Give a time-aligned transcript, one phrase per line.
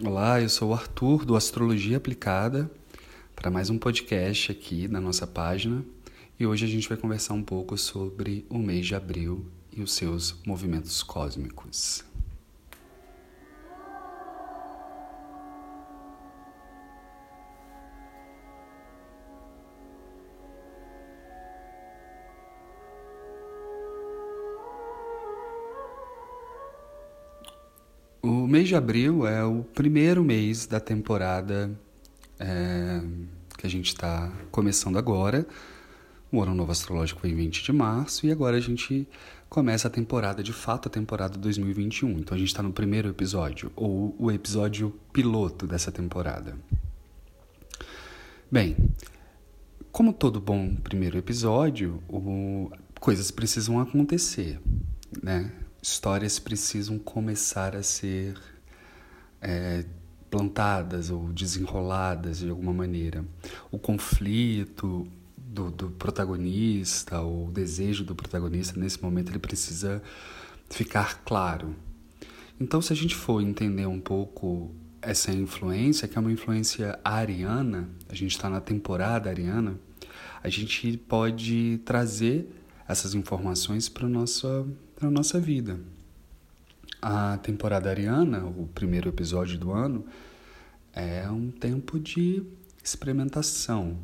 [0.00, 2.70] Olá, eu sou o Arthur do Astrologia Aplicada
[3.36, 5.84] para mais um podcast aqui na nossa página
[6.40, 9.92] e hoje a gente vai conversar um pouco sobre o mês de abril e os
[9.92, 12.02] seus movimentos cósmicos.
[28.22, 31.76] O mês de abril é o primeiro mês da temporada
[32.38, 33.02] é,
[33.58, 35.44] que a gente está começando agora.
[36.30, 39.08] O ano novo astrológico foi em 20 de março e agora a gente
[39.48, 42.10] começa a temporada, de fato, a temporada 2021.
[42.20, 46.56] Então a gente está no primeiro episódio, ou o episódio piloto dessa temporada.
[48.48, 48.76] Bem,
[49.90, 52.70] como todo bom primeiro episódio, o,
[53.00, 54.60] coisas precisam acontecer,
[55.20, 55.50] né?
[55.82, 58.38] Histórias precisam começar a ser
[59.40, 59.84] é,
[60.30, 63.24] plantadas ou desenroladas de alguma maneira.
[63.70, 70.00] O conflito do, do protagonista, ou o desejo do protagonista, nesse momento, ele precisa
[70.70, 71.74] ficar claro.
[72.60, 74.70] Então, se a gente for entender um pouco
[75.02, 79.78] essa influência, que é uma influência ariana, a gente está na temporada ariana,
[80.42, 82.48] a gente pode trazer
[82.88, 84.64] essas informações para nossa
[85.02, 85.80] para nossa vida.
[87.00, 90.06] A temporada ariana, o primeiro episódio do ano,
[90.92, 92.44] é um tempo de
[92.84, 93.98] experimentação,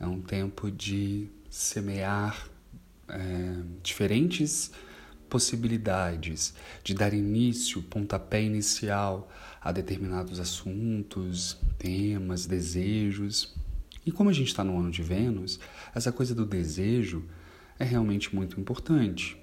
[0.00, 2.48] é um tempo de semear
[3.08, 3.54] é,
[3.84, 4.72] diferentes
[5.30, 13.54] possibilidades, de dar início, pontapé inicial a determinados assuntos, temas, desejos.
[14.04, 15.60] E como a gente está no ano de Vênus,
[15.94, 17.24] essa coisa do desejo
[17.78, 19.40] é realmente muito importante.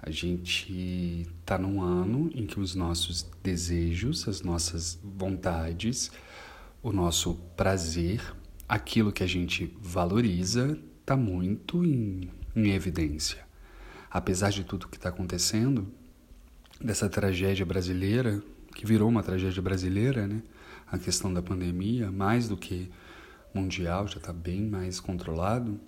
[0.00, 6.10] A gente está num ano em que os nossos desejos, as nossas vontades,
[6.82, 8.22] o nosso prazer,
[8.68, 13.46] aquilo que a gente valoriza, está muito em, em evidência.
[14.10, 15.92] Apesar de tudo que está acontecendo,
[16.80, 18.42] dessa tragédia brasileira,
[18.74, 20.42] que virou uma tragédia brasileira, né?
[20.90, 22.90] A questão da pandemia, mais do que
[23.52, 25.78] mundial, já está bem mais controlado.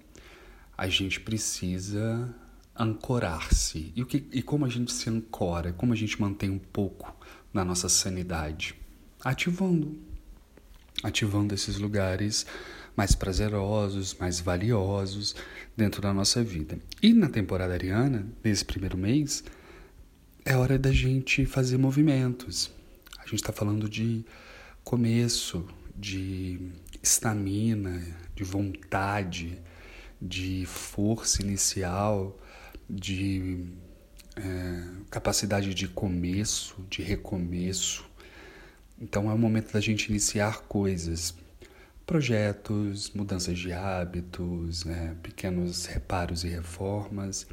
[0.77, 2.35] A gente precisa
[2.75, 3.93] ancorar-se.
[3.95, 7.15] E, o que, e como a gente se ancora, como a gente mantém um pouco
[7.53, 8.75] na nossa sanidade?
[9.23, 9.99] Ativando.
[11.03, 12.47] Ativando esses lugares
[12.97, 15.35] mais prazerosos, mais valiosos
[15.77, 16.79] dentro da nossa vida.
[17.03, 19.43] E na temporada ariana, nesse primeiro mês,
[20.45, 22.71] é hora da gente fazer movimentos.
[23.19, 24.25] A gente está falando de
[24.83, 25.67] começo,
[25.97, 26.59] de
[27.03, 28.03] estamina,
[28.35, 29.59] de vontade,
[30.21, 32.39] de força inicial,
[32.91, 33.65] de
[34.37, 38.05] é, capacidade de começo, de recomeço.
[39.01, 41.35] Então é o momento da gente iniciar coisas,
[42.05, 47.47] projetos, mudanças de hábitos, né, pequenos reparos e reformas.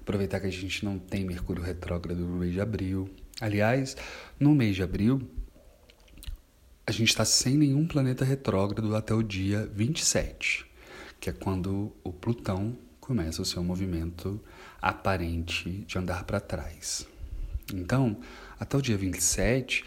[0.00, 3.10] Aproveitar que a gente não tem Mercúrio retrógrado no mês de abril.
[3.40, 3.96] Aliás,
[4.38, 5.28] no mês de abril,
[6.86, 10.66] a gente está sem nenhum planeta retrógrado até o dia 27,
[11.18, 14.40] que é quando o Plutão começa o seu movimento
[14.84, 17.06] aparente de andar para trás.
[17.72, 18.18] Então,
[18.60, 19.82] até o dia 27,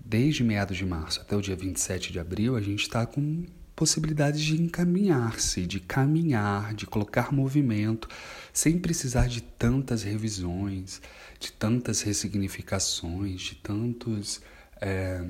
[0.00, 3.44] desde meados de março até o dia 27 de abril, a gente está com
[3.76, 8.08] possibilidades de encaminhar-se, de caminhar, de colocar movimento,
[8.50, 11.02] sem precisar de tantas revisões,
[11.38, 14.40] de tantas ressignificações, de tantos.
[14.80, 15.22] É,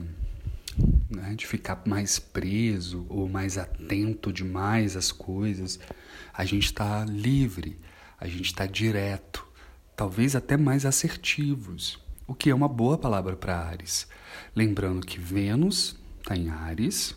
[1.10, 5.80] né, de ficar mais preso ou mais atento demais às coisas.
[6.32, 7.76] A gente está livre,
[8.20, 9.46] a gente está direto,
[9.96, 14.08] talvez até mais assertivos, o que é uma boa palavra para Ares.
[14.54, 17.14] Lembrando que Vênus está em Ares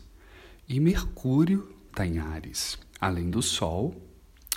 [0.67, 4.01] e Mercúrio está em Ares, além do Sol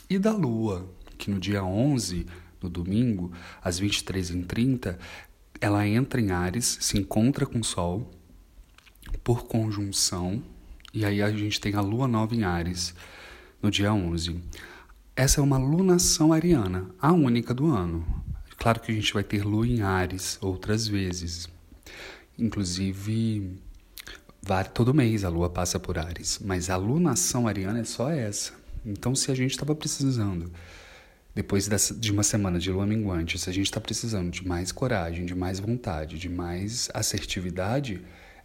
[0.08, 0.88] e da Lua,
[1.18, 2.26] que no dia 11,
[2.62, 3.32] no domingo,
[3.62, 4.98] às 23h30,
[5.60, 8.10] ela entra em Ares, se encontra com o Sol
[9.22, 10.42] por conjunção,
[10.92, 12.94] e aí a gente tem a lua nova em Ares
[13.60, 14.40] no dia 11.
[15.16, 18.04] Essa é uma lunação ariana, a única do ano.
[18.56, 21.48] Claro que a gente vai ter lua em Ares outras vezes.
[22.36, 23.56] Inclusive,
[24.74, 28.54] todo mês a lua passa por Ares, mas a lunação ariana é só essa.
[28.84, 30.50] Então, se a gente estava precisando,
[31.32, 35.24] depois de uma semana de lua minguante, se a gente está precisando de mais coragem,
[35.24, 38.02] de mais vontade, de mais assertividade,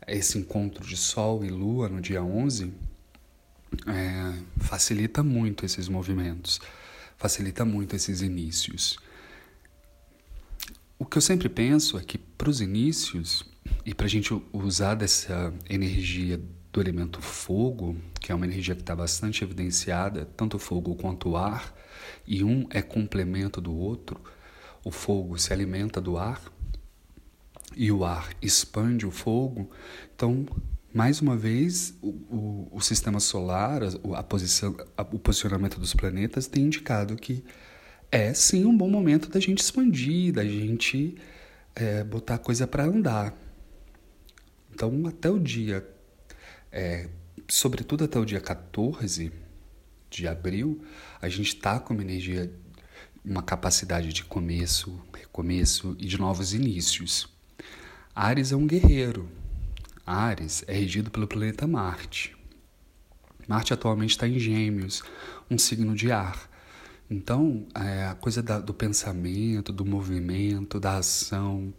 [0.08, 2.72] esse encontro de Sol e Lua no dia 11
[3.88, 6.60] é, facilita muito esses movimentos,
[7.18, 8.98] facilita muito esses inícios.
[10.98, 13.46] o que eu sempre penso é que para os inícios
[13.86, 16.40] e para a gente usar dessa energia
[16.72, 21.30] do elemento fogo, que é uma energia que está bastante evidenciada, tanto o fogo quanto
[21.30, 21.74] o ar,
[22.28, 24.22] e um é complemento do outro,
[24.84, 26.42] o fogo se alimenta do ar
[27.76, 29.70] e o ar expande o fogo.
[30.16, 30.46] Então,
[30.94, 35.94] mais uma vez, o, o, o sistema solar, a, a posição, a, o posicionamento dos
[35.94, 37.44] planetas tem indicado que
[38.12, 41.16] é sim um bom momento da gente expandir, da gente
[41.76, 43.34] é, botar coisa para andar.
[44.74, 45.88] Então, até o dia,
[46.72, 47.08] é,
[47.48, 49.32] sobretudo até o dia 14
[50.10, 50.82] de abril,
[51.22, 52.52] a gente está com uma energia,
[53.24, 57.28] uma capacidade de começo, recomeço e de novos inícios.
[58.16, 59.30] Ares é um guerreiro.
[60.10, 62.36] Ares é regido pelo planeta Marte.
[63.48, 65.04] Marte atualmente está em Gêmeos,
[65.50, 66.50] um signo de ar.
[67.10, 71.74] Então, é, a coisa da, do pensamento, do movimento, da ação,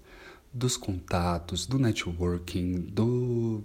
[0.53, 3.65] dos contatos, do networking, do,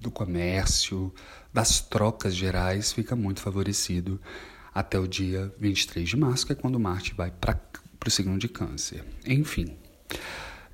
[0.00, 1.12] do comércio,
[1.52, 4.20] das trocas gerais, fica muito favorecido
[4.74, 7.58] até o dia 23 de março, que é quando Marte vai para
[8.06, 9.04] o signo de Câncer.
[9.26, 9.76] Enfim,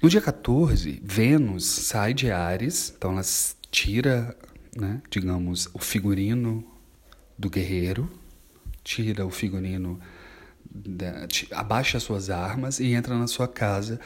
[0.02, 3.22] no dia 14, Vênus sai de Ares, então ela
[3.70, 4.36] tira,
[4.76, 6.64] né, digamos, o figurino
[7.38, 8.10] do guerreiro,
[8.82, 10.00] tira o figurino
[11.52, 14.00] abaixa as suas armas e entra na sua casa,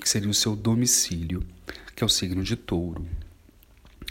[0.00, 1.42] que seria o seu domicílio,
[1.94, 3.06] que é o signo de touro,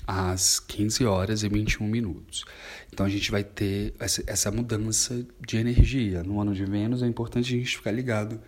[0.05, 2.45] às 15 horas e 21 minutos.
[2.91, 6.23] Então a gente vai ter essa mudança de energia.
[6.23, 8.39] No ano de Vênus é importante a gente ficar ligado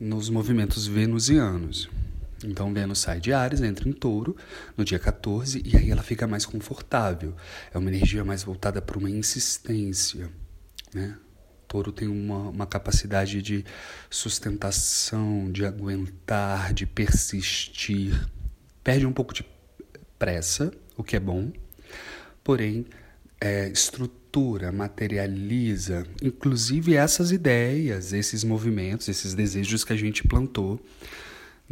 [0.00, 1.88] nos movimentos venusianos.
[2.44, 4.36] Então Vênus sai de Ares, entra em Touro
[4.76, 7.34] no dia 14 e aí ela fica mais confortável.
[7.72, 10.30] É uma energia mais voltada para uma insistência,
[10.92, 11.16] né?
[11.74, 13.64] touro tem uma, uma capacidade de
[14.08, 18.28] sustentação, de aguentar, de persistir.
[18.84, 19.44] Perde um pouco de
[20.16, 21.52] pressa, o que é bom,
[22.44, 22.86] porém
[23.40, 30.80] é, estrutura, materializa, inclusive essas ideias, esses movimentos, esses desejos que a gente plantou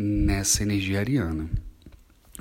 [0.02, 1.48] nessa energia ariana.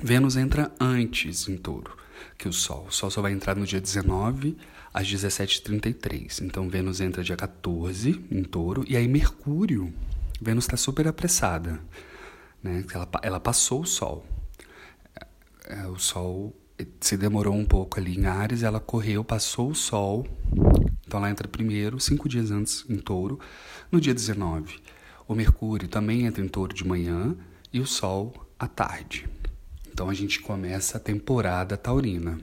[0.02, 1.96] Vênus entra antes em touro
[2.36, 2.86] que o Sol.
[2.88, 4.56] O Sol só vai entrar no dia 19
[4.92, 6.42] às 17h33.
[6.42, 8.84] Então Vênus entra dia 14 em touro.
[8.88, 9.92] E aí Mercúrio,
[10.40, 11.80] Vênus está super apressada.
[12.62, 12.84] Né?
[12.92, 14.26] Ela, ela passou o Sol.
[15.68, 16.56] É, o Sol
[17.00, 20.26] se demorou um pouco ali em Ares, ela correu, passou o Sol.
[21.06, 23.38] Então ela entra primeiro, cinco dias antes em touro,
[23.90, 24.80] no dia 19.
[25.28, 27.36] O Mercúrio também entra em touro de manhã
[27.72, 29.28] e o Sol à tarde.
[29.90, 32.38] Então a gente começa a temporada taurina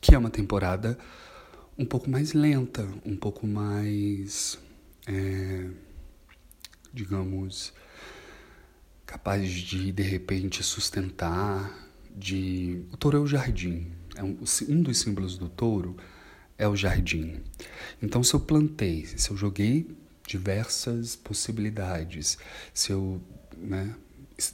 [0.00, 0.98] que é uma temporada
[1.76, 4.58] um pouco mais lenta, um pouco mais,
[5.06, 5.68] é,
[6.92, 7.72] digamos,
[9.04, 14.38] capaz de de repente sustentar, de o touro é o jardim, é um,
[14.68, 15.96] um dos símbolos do touro
[16.58, 17.40] é o jardim.
[18.02, 19.86] Então se eu plantei, se eu joguei
[20.26, 22.38] diversas possibilidades,
[22.72, 23.20] se eu
[23.60, 23.94] né,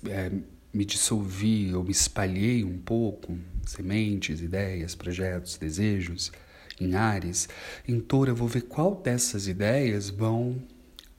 [0.08, 0.30] é,
[0.72, 6.32] me dissolvi ou me espalhei um pouco, sementes, ideias, projetos, desejos,
[6.80, 7.48] em Ares,
[7.88, 10.62] em Touro eu vou ver qual dessas ideias vão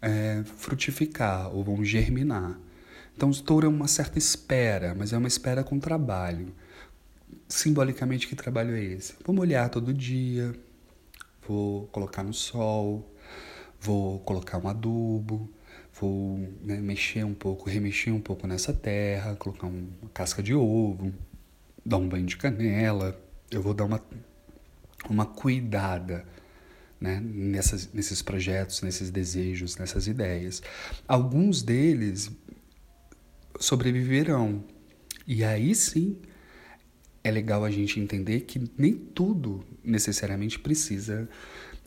[0.02, 2.60] é, frutificar ou vão germinar.
[3.16, 6.54] Então, Touro é uma certa espera, mas é uma espera com trabalho.
[7.48, 9.16] Simbolicamente, que trabalho é esse?
[9.26, 10.54] Vou molhar todo dia,
[11.48, 13.12] vou colocar no sol,
[13.82, 15.50] vou colocar um adubo,
[16.00, 21.14] vou né, mexer um pouco, remexer um pouco nessa terra, colocar uma casca de ovo,
[21.86, 24.04] dar um banho de canela, eu vou dar uma,
[25.10, 26.26] uma cuidada
[27.00, 30.62] né, nessas, nesses projetos, nesses desejos, nessas ideias.
[31.08, 32.32] Alguns deles
[33.60, 34.64] sobreviverão.
[35.26, 36.18] E aí sim
[37.24, 41.28] é legal a gente entender que nem tudo necessariamente precisa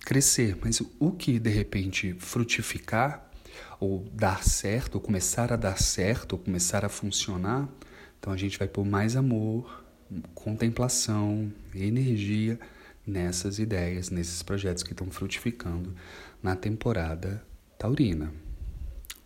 [0.00, 3.30] crescer, mas o que de repente frutificar
[3.79, 7.69] ou dar certo, ou começar a dar certo, ou começar a funcionar,
[8.19, 9.85] então a gente vai pôr mais amor,
[10.35, 12.59] contemplação, energia
[13.07, 15.95] nessas ideias, nesses projetos que estão frutificando
[16.43, 17.43] na temporada
[17.79, 18.33] taurina.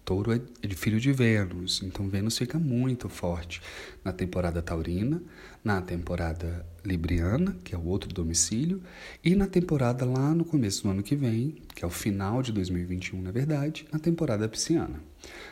[0.05, 3.63] Touro é de filho de Vênus, então Vênus fica muito forte
[4.05, 5.23] na temporada taurina,
[5.65, 8.83] na temporada libriana, que é o outro domicílio,
[9.25, 12.53] e na temporada lá no começo do ano que vem, que é o final de
[12.53, 15.01] 2021, na verdade, na temporada pisciana.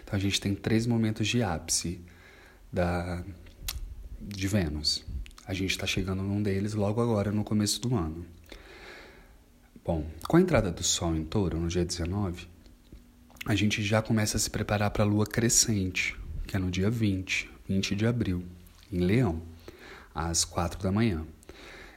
[0.05, 1.99] Então a gente tem três momentos de ápice
[2.71, 3.25] da,
[4.21, 5.03] de Vênus.
[5.47, 8.27] A gente está chegando num deles logo agora, no começo do ano.
[9.83, 12.47] Bom, com a entrada do Sol em Touro, no dia 19,
[13.45, 16.17] a gente já começa a se preparar para a lua crescente.
[16.47, 18.45] que é no dia 20, 20 de abril,
[18.93, 19.43] em Leão,
[20.15, 21.25] às 4 da manhã.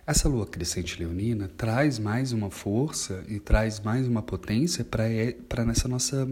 [0.07, 5.87] Essa lua crescente leonina traz mais uma força e traz mais uma potência para nessa
[5.87, 6.29] nossa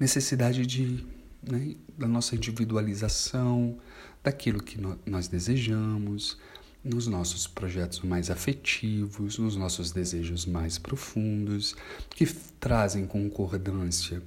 [0.00, 1.04] necessidade de
[1.42, 3.78] né, da nossa individualização,
[4.22, 6.38] daquilo que no, nós desejamos,
[6.82, 11.76] nos nossos projetos mais afetivos, nos nossos desejos mais profundos,
[12.10, 12.26] que
[12.58, 14.22] trazem concordância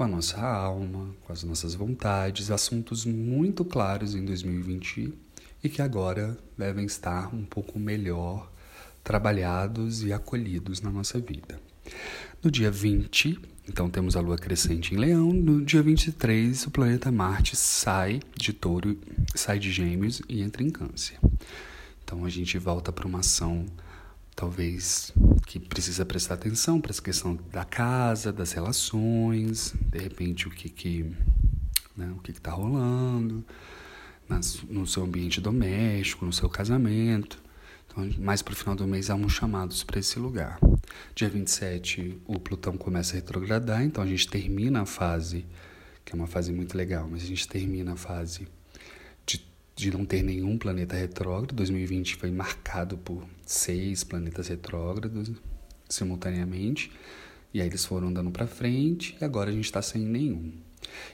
[0.00, 5.12] com a nossa alma, com as nossas vontades, assuntos muito claros em 2020
[5.62, 8.50] e que agora devem estar um pouco melhor
[9.04, 11.60] trabalhados e acolhidos na nossa vida.
[12.42, 13.38] No dia 20,
[13.68, 18.54] então temos a lua crescente em Leão, no dia 23 o planeta Marte sai de
[18.54, 18.98] Touro,
[19.34, 21.18] sai de Gêmeos e entra em Câncer.
[22.02, 23.66] Então a gente volta para uma ação
[24.34, 25.12] talvez
[25.46, 30.68] que precisa prestar atenção para essa questão da casa, das relações, de repente o que
[30.68, 31.12] que,
[31.96, 33.44] né, o que está rolando
[34.28, 37.42] nas, no seu ambiente doméstico, no seu casamento.
[37.86, 40.58] Então, mais para o final do mês há uns chamados para esse lugar.
[41.14, 45.44] Dia 27 o Plutão começa a retrogradar, então a gente termina a fase,
[46.04, 48.46] que é uma fase muito legal, mas a gente termina a fase
[49.80, 51.54] de, não ter nenhum planeta retrógrado.
[51.54, 55.32] 2020 foi marcado por seis planetas retrógrados
[55.88, 56.92] simultaneamente,
[57.52, 60.52] e aí eles foram andando para frente, e agora a gente está sem nenhum.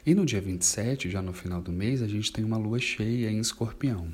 [0.04, 3.30] E no dia 27, já no final do mês, a gente tem uma lua cheia
[3.30, 4.12] em escorpião.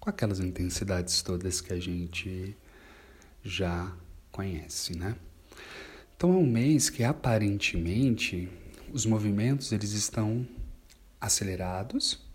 [0.00, 2.56] Com aquelas intensidades todas que a gente
[3.42, 3.92] já
[4.32, 5.16] conhece, né?
[6.16, 8.48] Então é um mês que aparentemente
[8.92, 10.46] os movimentos eles estão
[11.20, 12.25] acelerados,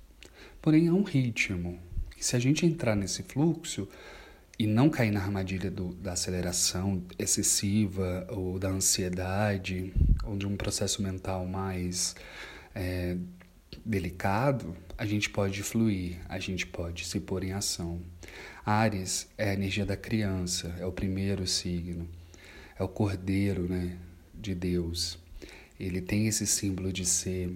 [0.62, 1.80] porém é um ritmo.
[2.18, 3.88] E se a gente entrar nesse fluxo,
[4.62, 9.92] e não cair na armadilha do, da aceleração excessiva ou da ansiedade
[10.24, 12.16] ou de um processo mental mais
[12.76, 13.18] é,
[13.84, 18.02] delicado, a gente pode fluir, a gente pode se pôr em ação.
[18.64, 22.08] Ares é a energia da criança, é o primeiro signo,
[22.78, 23.98] é o cordeiro né,
[24.32, 25.18] de Deus.
[25.80, 27.52] Ele tem esse símbolo de ser.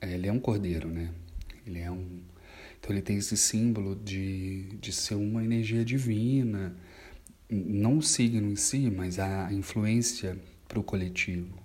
[0.00, 1.10] É, ele é um cordeiro, né?
[1.66, 2.20] Ele é um
[2.82, 6.74] então ele tem esse símbolo de, de ser uma energia divina,
[7.48, 11.56] não o signo em si, mas a influência para o coletivo.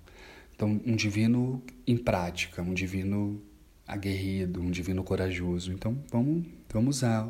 [0.54, 3.42] Então, um divino em prática, um divino
[3.84, 5.72] aguerrido, um divino corajoso.
[5.72, 7.28] Então, vamos, vamos usar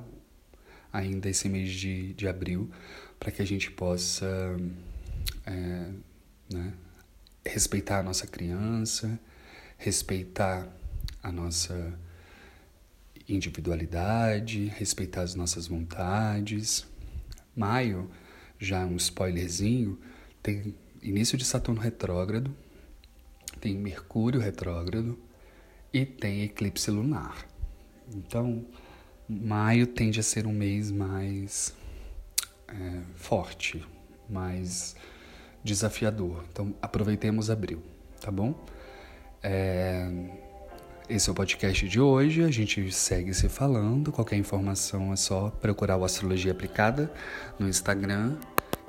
[0.93, 2.71] ainda esse mês de, de abril
[3.19, 4.55] para que a gente possa
[5.47, 5.91] é,
[6.53, 6.75] né,
[7.43, 9.19] respeitar a nossa criança,
[9.79, 10.69] respeitar
[11.23, 11.99] a nossa
[13.29, 16.87] individualidade, respeitar as nossas vontades.
[17.55, 18.11] Maio,
[18.59, 19.99] já um spoilerzinho,
[20.43, 22.55] tem início de Saturno retrógrado,
[23.61, 25.19] tem Mercúrio retrógrado
[25.93, 27.47] e tem eclipse lunar.
[28.15, 28.65] Então,
[29.29, 31.75] maio tende a ser um mês mais
[32.69, 33.85] é, forte,
[34.29, 34.97] mais
[35.63, 36.45] desafiador.
[36.51, 37.83] Então, aproveitemos abril,
[38.21, 38.67] tá bom?
[39.43, 40.09] É,
[41.09, 42.43] esse é o podcast de hoje.
[42.43, 44.13] A gente segue se falando.
[44.13, 47.11] Qualquer informação é só procurar o Astrologia Aplicada
[47.59, 48.37] no Instagram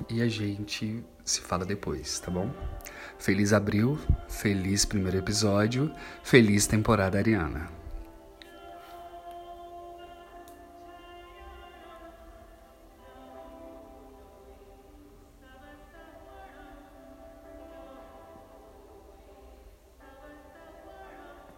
[0.08, 2.50] e a gente se fala depois, tá bom?
[3.18, 3.98] Feliz abril,
[4.28, 5.90] feliz primeiro episódio,
[6.22, 7.79] feliz temporada Ariana.